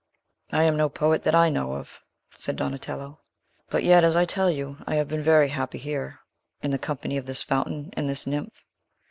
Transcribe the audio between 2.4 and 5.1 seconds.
Donatello, "but yet, as I tell you, I have